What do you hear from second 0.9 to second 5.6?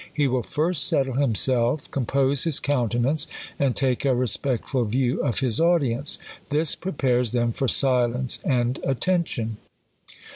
himself, com.pose his countenance, and take a respectful view of his